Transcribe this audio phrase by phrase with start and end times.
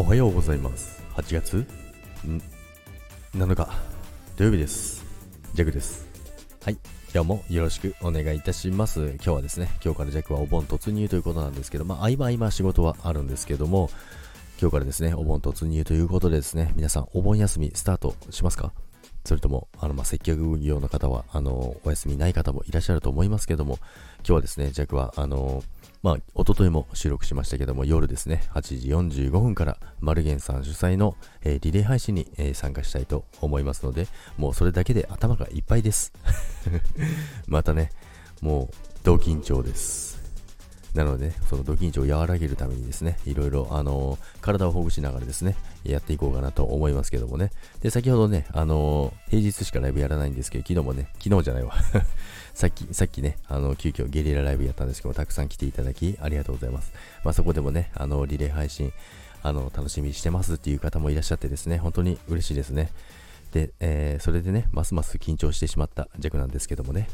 [0.00, 1.02] おはようございます。
[1.14, 1.66] 8月ん
[3.38, 3.68] ？7日
[4.34, 5.04] 土曜日です。
[5.52, 6.06] ジャクです。
[6.64, 6.78] はい。
[7.12, 9.10] 今日もよろしくお願いいたします。
[9.16, 13.90] 今日はですね今日からジャックはお盆突入ということなんですけどまあ合間合間仕事はあるんですけども
[14.58, 18.72] 今日からですねお盆突入ということでですね皆さんお盆休みスタートしますか？
[19.24, 23.78] それとも、あの、ま接客業の方は、あの、お休みない方もいらっしゃると思いますけども、
[24.18, 25.62] 今日はですね、ジャックは、あの、
[26.02, 34.06] まあ、一昨日も収録しましたけども、夜ですね、8時45分から、マルゲンさん主催の、えー、リレー配信に、えー、参加したいと思いますので、
[34.38, 36.12] もうそれだけで頭がいっぱいです。
[37.46, 37.90] またね、
[38.40, 40.09] もう、同緊張です。
[40.94, 45.54] なので、ね、そのド緊張を和らげるためにですね、いろいろ、あのー、体をほぐしながらですね、
[45.84, 47.50] やっていこうかなと思いますけどもね。
[47.80, 51.74] で、先ほどね、あのー、平日しかライブやらないんですけど、昨日もね、昨日じゃないわ
[52.54, 56.92] さっき、さっきね、あの、急遽ゲリラライブやったんですけど、たくさん来ていただき、ありがとうございます。
[57.24, 58.92] まあ、そこでもね、あの、リレー配信、
[59.42, 62.90] あの、楽しみにしてますっていう方もいらっしゃってですね、本当に嬉しいですね。
[63.52, 67.08] で、えー、それでね、ますます緊張してしまった弱なんですけどもね。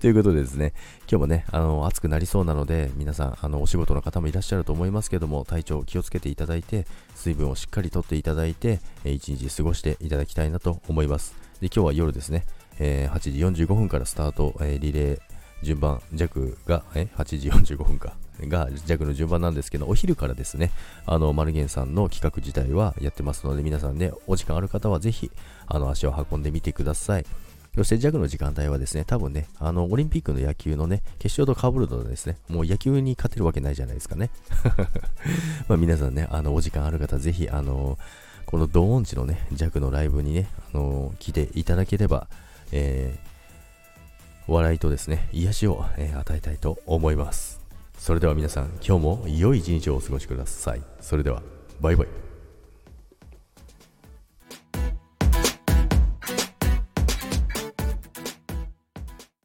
[0.00, 0.72] ということでですね、
[1.10, 11.34] 今日もね、あの、暑くなりそうなので、皆さん、あの、お仕事の方もいらっしゃると思いますけども、体調気をつけていただいて、水分をしっかりとっていただいて、一日過ごしていただきたいなと思います。
[11.60, 12.46] で、今日は夜ですね、
[12.78, 15.20] えー、8時45分からスタート、えー、リレー、
[15.62, 18.14] 順番、弱が、え、8時45分か。
[18.40, 20.70] が弱の順番なんですけど、お昼からですね、
[21.04, 25.30] あの、マルゲンさんの企画自体はやってますので、皆さんね、お時間ある方はぜひ、
[25.66, 27.26] あの、足を運んでみてください。
[27.74, 34.30] そして弱の時間帯はですね、多分ね、あの、オリンピックの野球のね、決勝と被るのですね、もう野球に勝てるわけないじゃないですかね。
[35.68, 37.98] まあ皆さんね、あの、お時間ある方、ぜひ、あの、
[38.46, 42.26] このドーンチのね、弱のライブにね、あの、来ていただければ、
[42.72, 47.60] えー、笑いとですね、癒しを、えー、与えたいと思います。
[47.96, 50.82] それでは皆さん、今日も良い一日をお過ごしください。
[51.00, 51.42] それでは、
[51.80, 52.29] バイバイ。